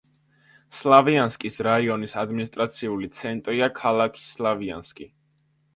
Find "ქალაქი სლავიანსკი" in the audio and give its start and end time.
3.83-5.15